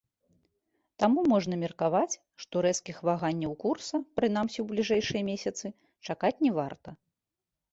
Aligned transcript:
Таму 1.03 1.19
можна 1.33 1.55
меркаваць, 1.63 2.13
што 2.45 2.55
рэзкіх 2.67 2.97
ваганняў 3.09 3.53
курса, 3.65 3.95
прынамсі 4.21 4.57
ў 4.65 4.73
бліжэйшыя 4.73 5.21
месяцы, 5.31 5.65
чакаць 6.11 6.37
не 6.47 6.51
варта. 6.59 6.89